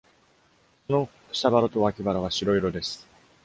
[0.87, 3.05] その下腹と脇腹は白色です。